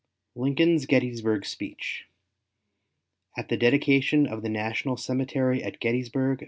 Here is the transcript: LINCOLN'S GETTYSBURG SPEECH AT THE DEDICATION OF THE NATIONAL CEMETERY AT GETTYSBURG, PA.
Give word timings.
LINCOLN'S 0.33 0.87
GETTYSBURG 0.87 1.45
SPEECH 1.45 2.05
AT 3.37 3.49
THE 3.49 3.57
DEDICATION 3.57 4.25
OF 4.25 4.41
THE 4.41 4.49
NATIONAL 4.49 4.97
CEMETERY 4.97 5.61
AT 5.63 5.79
GETTYSBURG, 5.79 6.39
PA. 6.39 6.39